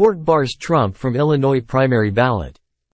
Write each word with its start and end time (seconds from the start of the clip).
Court 0.00 0.24
bars 0.24 0.56
Trump 0.58 0.96
from 0.96 1.14
Illinois 1.14 1.60
primary 1.60 2.10
ballot. 2.10 2.59